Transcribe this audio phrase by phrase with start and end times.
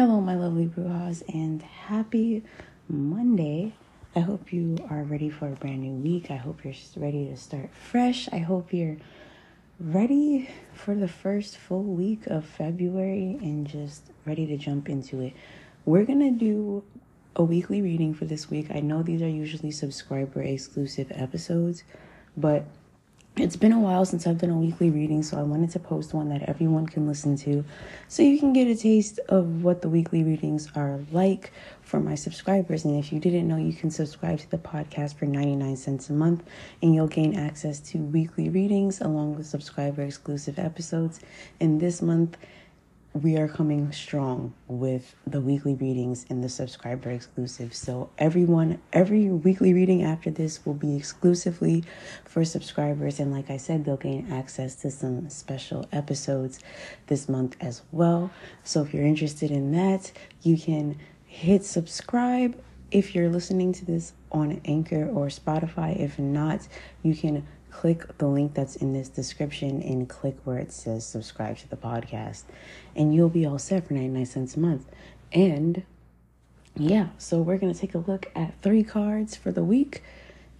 [0.00, 2.42] Hello, my lovely Brujas, and happy
[2.88, 3.74] Monday.
[4.16, 6.30] I hope you are ready for a brand new week.
[6.30, 8.26] I hope you're ready to start fresh.
[8.32, 8.96] I hope you're
[9.78, 15.34] ready for the first full week of February and just ready to jump into it.
[15.84, 16.82] We're going to do
[17.36, 18.68] a weekly reading for this week.
[18.70, 21.84] I know these are usually subscriber exclusive episodes,
[22.38, 22.64] but
[23.40, 26.12] it's been a while since I've done a weekly reading, so I wanted to post
[26.12, 27.64] one that everyone can listen to
[28.06, 31.50] so you can get a taste of what the weekly readings are like
[31.80, 32.84] for my subscribers.
[32.84, 36.12] And if you didn't know, you can subscribe to the podcast for 99 cents a
[36.12, 36.42] month
[36.82, 41.20] and you'll gain access to weekly readings along with subscriber exclusive episodes.
[41.60, 42.36] And this month,
[43.12, 47.74] we are coming strong with the weekly readings and the subscriber exclusive.
[47.74, 51.82] So everyone, every weekly reading after this will be exclusively
[52.24, 53.18] for subscribers.
[53.18, 56.60] And like I said, they'll gain access to some special episodes
[57.08, 58.30] this month as well.
[58.62, 60.96] So if you're interested in that, you can
[61.26, 62.60] hit subscribe
[62.92, 65.98] if you're listening to this on Anchor or Spotify.
[65.98, 66.68] If not,
[67.02, 71.58] you can click the link that's in this description and click where it says subscribe
[71.58, 72.44] to the podcast.
[72.94, 74.86] And you'll be all set for 99 cents a month.
[75.32, 75.84] And
[76.76, 80.02] yeah so we're going to take a look at three cards for the week.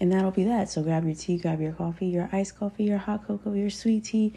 [0.00, 0.70] And that'll be that.
[0.70, 4.04] So grab your tea grab your coffee your iced coffee your hot cocoa your sweet
[4.04, 4.34] tea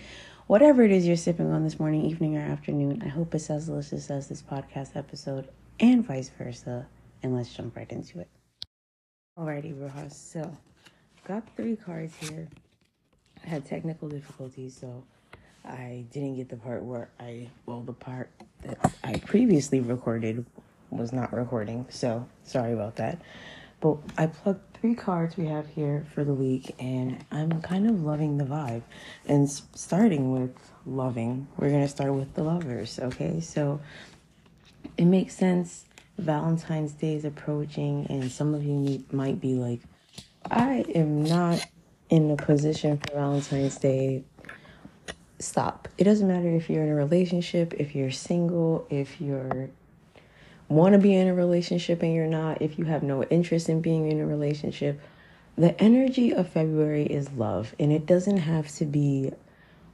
[0.48, 3.02] whatever it is you're sipping on this morning evening or afternoon.
[3.06, 5.48] I hope it's as delicious as this podcast episode
[5.80, 6.88] and vice versa.
[7.24, 8.30] And let's jump right into it.
[9.40, 10.14] Alrighty Brujas.
[10.14, 10.52] so
[11.28, 12.48] got three cards here.
[13.44, 15.04] I had technical difficulties, so
[15.66, 18.30] I didn't get the part where I, well, the part
[18.64, 20.46] that I previously recorded
[20.90, 23.22] was not recording, so sorry about that.
[23.80, 28.04] But I plugged three cards we have here for the week, and I'm kind of
[28.04, 28.84] loving the vibe.
[29.28, 33.40] And starting with loving, we're going to start with the lovers, okay?
[33.40, 33.82] So
[34.98, 35.86] it makes sense.
[36.20, 39.80] Valentine's Day is approaching, and some of you might be like,
[40.50, 41.66] I am not
[42.10, 44.24] in a position for Valentine's Day.
[45.40, 45.88] Stop.
[45.98, 49.70] It doesn't matter if you're in a relationship, if you're single, if you're
[50.68, 53.82] want to be in a relationship and you're not, if you have no interest in
[53.82, 55.00] being in a relationship.
[55.58, 59.32] The energy of February is love, and it doesn't have to be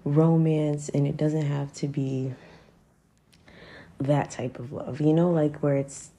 [0.06, 2.34] romance and it doesn't have to be
[4.00, 5.02] that type of love.
[5.02, 6.12] You know, like where it's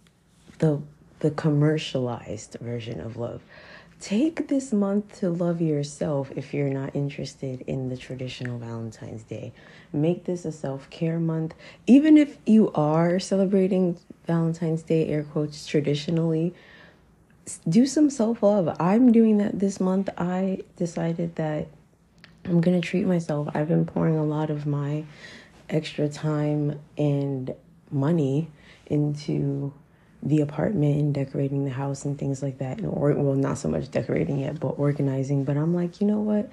[0.58, 0.82] the
[1.20, 3.42] the commercialized version of love
[4.00, 9.52] take this month to love yourself if you're not interested in the traditional Valentine's Day.
[9.92, 11.54] Make this a self care month.
[11.86, 16.54] Even if you are celebrating Valentine's Day, air quotes, traditionally,
[17.68, 18.76] do some self love.
[18.78, 20.08] I'm doing that this month.
[20.16, 21.68] I decided that
[22.44, 23.48] I'm going to treat myself.
[23.54, 25.04] I've been pouring a lot of my
[25.68, 27.54] extra time and
[27.90, 28.48] money
[28.86, 29.72] into
[30.22, 32.78] the apartment and decorating the house and things like that.
[32.78, 35.44] And Or well, not so much decorating yet, but organizing.
[35.44, 36.50] But I'm like, you know what?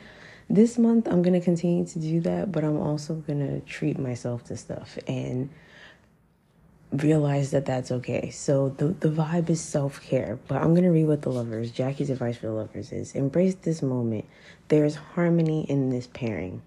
[0.50, 4.58] This month I'm gonna continue to do that, but I'm also gonna treat myself to
[4.58, 5.50] stuff and
[6.92, 8.30] realize that that's okay.
[8.30, 10.38] So the the vibe is self care.
[10.47, 11.72] But I'm gonna read what the lovers.
[11.72, 14.26] Jackie's advice for the lovers is: embrace this moment.
[14.68, 16.62] There's harmony in this pairing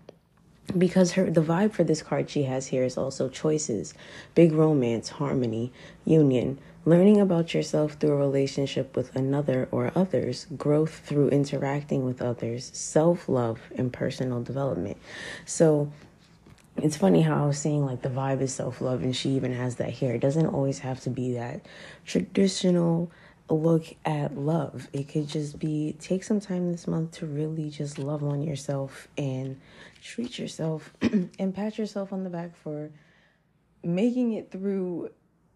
[0.76, 3.94] because her the vibe for this card she has here is also choices
[4.34, 5.72] big romance harmony
[6.04, 12.22] union learning about yourself through a relationship with another or others growth through interacting with
[12.22, 14.96] others self-love and personal development
[15.44, 15.90] so
[16.82, 19.52] it's funny how I was saying like the vibe is self love, and she even
[19.52, 20.14] has that here.
[20.14, 21.66] It doesn't always have to be that
[22.06, 23.10] traditional
[23.50, 24.88] look at love.
[24.92, 29.08] It could just be take some time this month to really just love on yourself
[29.16, 29.60] and
[30.02, 32.90] treat yourself and pat yourself on the back for
[33.82, 35.10] making it through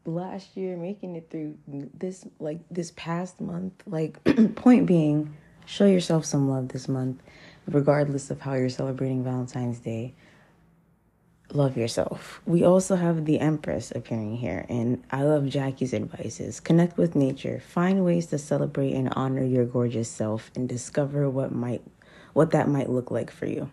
[0.05, 3.75] last year, making it through this like this past month.
[3.87, 4.23] Like
[4.55, 5.37] point being,
[5.67, 7.23] show yourself some love this month
[7.69, 10.15] regardless of how you're celebrating Valentine's Day
[11.55, 12.41] love yourself.
[12.47, 16.61] We also have the Empress appearing here, and I love Jackie's advices.
[16.61, 21.53] Connect with nature, find ways to celebrate and honor your gorgeous self, and discover what
[21.53, 21.83] might
[22.33, 23.71] what that might look like for you.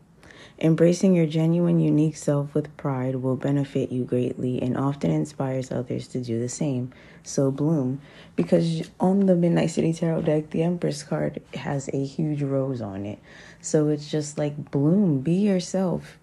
[0.60, 6.08] Embracing your genuine, unique self with pride will benefit you greatly and often inspires others
[6.10, 6.92] to do the same.
[7.24, 8.02] So bloom.
[8.36, 13.06] Because on the Midnight City Tarot deck, the Empress card has a huge rose on
[13.06, 13.20] it.
[13.62, 16.20] So it's just like bloom, be yourself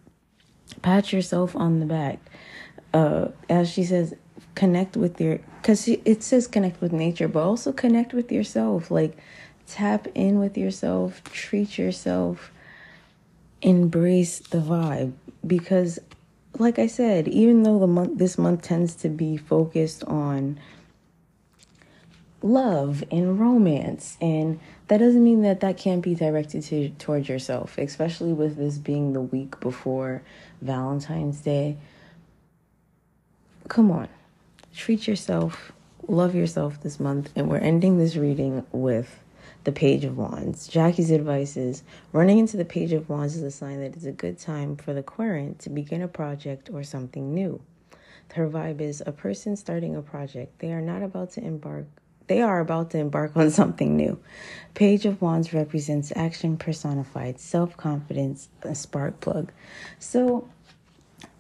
[0.83, 2.19] pat yourself on the back.
[2.93, 4.15] Uh, as she says,
[4.55, 8.91] connect with your, because it says connect with nature, but also connect with yourself.
[8.91, 9.17] Like,
[9.67, 12.53] tap in with yourself, treat yourself,
[13.63, 15.13] embrace the vibe.
[15.47, 15.99] Because
[16.59, 20.59] like I said, even though the month this month tends to be focused on
[22.43, 27.77] love and romance and that doesn't mean that that can't be directed to towards yourself
[27.79, 30.23] especially with this being the week before
[30.61, 31.77] valentine's day
[33.69, 34.07] come on
[34.75, 35.73] treat yourself
[36.07, 39.19] love yourself this month and we're ending this reading with
[39.67, 41.83] the page of wands jackie's advice is
[42.13, 44.95] running into the page of wands is a sign that it's a good time for
[44.95, 47.61] the querent to begin a project or something new
[48.35, 51.87] her vibe is a person starting a project they are not about to embark
[52.27, 54.19] they are about to embark on something new.
[54.75, 59.53] Page of Wands represents action personified, self confidence, a spark plug.
[59.99, 60.49] So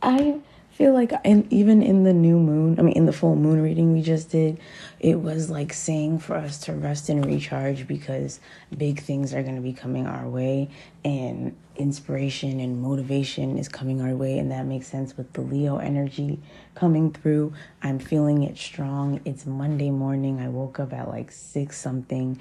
[0.00, 0.38] I
[0.76, 3.94] feel like in, even in the new moon, I mean, in the full moon reading
[3.94, 4.60] we just did,
[5.00, 8.40] it was like saying for us to rest and recharge because
[8.76, 10.68] big things are going to be coming our way
[11.02, 14.38] and inspiration and motivation is coming our way.
[14.38, 16.40] And that makes sense with the Leo energy
[16.74, 17.54] coming through.
[17.82, 19.22] I'm feeling it strong.
[19.24, 20.40] It's Monday morning.
[20.40, 22.38] I woke up at like six something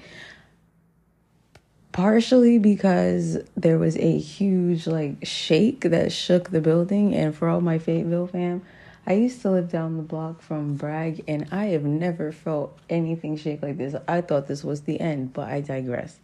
[1.96, 7.62] partially because there was a huge like shake that shook the building and for all
[7.62, 8.60] my Fayetteville fam
[9.06, 13.38] I used to live down the block from Bragg and I have never felt anything
[13.38, 13.94] shake like this.
[14.06, 16.18] I thought this was the end, but I digress.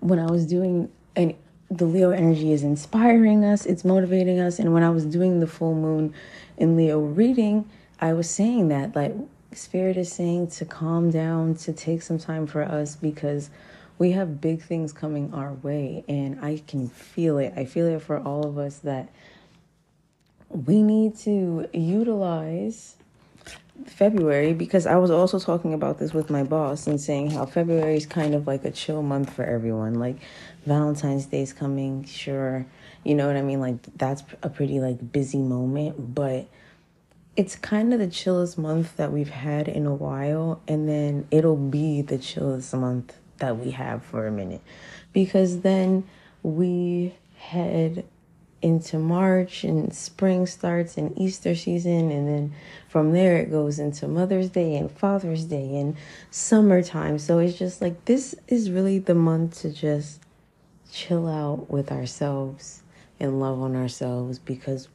[0.00, 1.34] When I was doing and
[1.70, 5.46] the Leo energy is inspiring us, it's motivating us and when I was doing the
[5.46, 6.12] full moon
[6.56, 7.70] in Leo reading,
[8.00, 9.14] I was saying that like
[9.52, 13.50] spirit is saying to calm down, to take some time for us because
[13.98, 17.54] we have big things coming our way and I can feel it.
[17.56, 19.08] I feel it for all of us that
[20.50, 22.96] we need to utilize
[23.86, 27.96] February because I was also talking about this with my boss and saying how February
[27.96, 29.94] is kind of like a chill month for everyone.
[29.94, 30.16] Like
[30.64, 32.66] Valentine's Day is coming, sure.
[33.04, 33.60] You know what I mean?
[33.60, 36.48] Like that's a pretty like busy moment, but
[37.36, 41.56] it's kind of the chillest month that we've had in a while and then it'll
[41.56, 44.62] be the chillest month that we have for a minute
[45.12, 46.04] because then
[46.42, 48.04] we head
[48.62, 52.52] into March and spring starts and Easter season and then
[52.88, 55.96] from there it goes into Mother's Day and Father's Day and
[56.30, 57.18] summertime.
[57.18, 60.20] So it's just like this is really the month to just
[60.90, 62.82] chill out with ourselves
[63.20, 64.88] and love on ourselves because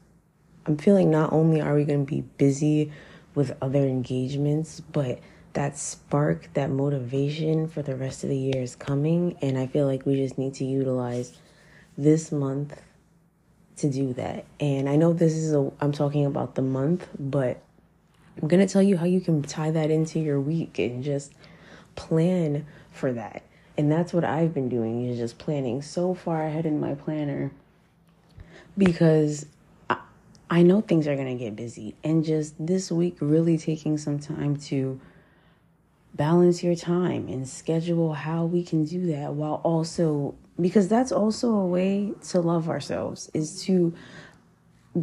[0.66, 2.92] I'm feeling not only are we going to be busy
[3.36, 5.20] with other engagements, but
[5.54, 9.38] that spark, that motivation for the rest of the year is coming.
[9.42, 11.38] And I feel like we just need to utilize
[11.98, 12.82] this month
[13.78, 14.46] to do that.
[14.60, 17.62] And I know this is a, I'm talking about the month, but
[18.42, 21.34] I'm going to tell you how you can tie that into your week and just
[21.96, 23.44] plan for that.
[23.78, 27.52] And that's what I've been doing is just planning so far ahead in my planner
[28.78, 29.46] because
[29.90, 29.98] I,
[30.50, 31.96] I know things are going to get busy.
[32.04, 35.00] And just this week, really taking some time to
[36.16, 41.50] balance your time and schedule how we can do that while also because that's also
[41.54, 43.94] a way to love ourselves is to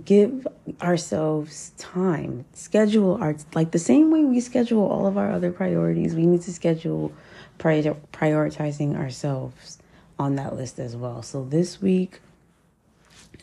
[0.04, 0.46] give
[0.82, 2.44] ourselves time.
[2.52, 6.42] Schedule our like the same way we schedule all of our other priorities we need
[6.42, 7.12] to schedule
[7.56, 9.78] prior, prioritizing ourselves
[10.18, 11.22] on that list as well.
[11.22, 12.20] So this week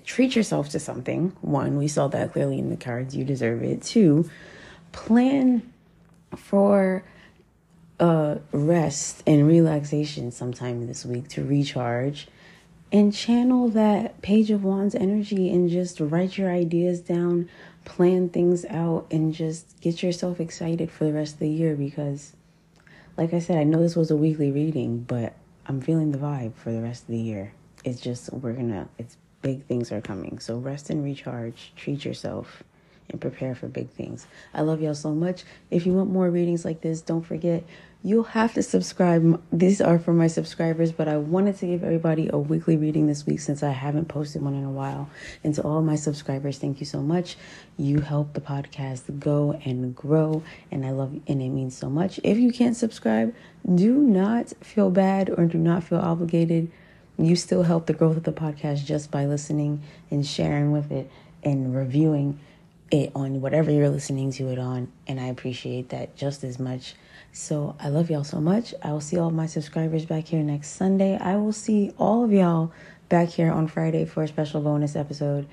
[0.05, 1.35] treat yourself to something.
[1.41, 3.15] One we saw that clearly in the cards.
[3.15, 3.81] You deserve it.
[3.81, 4.29] Two
[4.91, 5.73] plan
[6.35, 7.03] for
[7.99, 12.27] uh, rest and relaxation sometime this week to recharge
[12.91, 17.49] and channel that page of wands energy and just write your ideas down
[17.83, 22.33] plan things out and just get yourself excited for the rest of the year because
[23.17, 25.33] like i said i know this was a weekly reading but
[25.67, 27.53] i'm feeling the vibe for the rest of the year.
[27.83, 30.39] It's just we're gonna it's big things are coming.
[30.39, 31.71] So rest and recharge.
[31.75, 32.63] Treat yourself
[33.09, 34.27] and prepare for big things.
[34.53, 35.43] I love y'all so much.
[35.71, 37.63] If you want more readings like this, don't forget
[38.05, 39.41] you'll have to subscribe.
[39.51, 43.25] These are for my subscribers, but I wanted to give everybody a weekly reading this
[43.25, 45.09] week since I haven't posted one in a while.
[45.43, 47.35] And to all my subscribers, thank you so much.
[47.77, 52.19] You help the podcast go and grow, and I love and it means so much.
[52.23, 53.33] If you can't subscribe,
[53.73, 56.71] do not feel bad or do not feel obligated.
[57.17, 59.81] You still help the growth of the podcast just by listening
[60.11, 61.09] and sharing with it
[61.43, 62.39] and reviewing
[62.91, 64.91] it on whatever you're listening to it on.
[65.07, 66.95] And I appreciate that just as much.
[67.31, 68.73] So I love y'all so much.
[68.81, 71.17] I will see all my subscribers back here next Sunday.
[71.17, 72.71] I will see all of y'all
[73.09, 75.47] back here on Friday for a special bonus episode.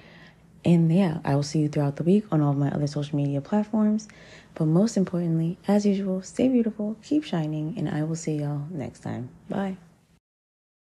[0.64, 3.16] And yeah, I will see you throughout the week on all of my other social
[3.16, 4.08] media platforms.
[4.54, 9.00] But most importantly, as usual, stay beautiful, keep shining, and I will see y'all next
[9.00, 9.30] time.
[9.48, 9.76] Bye.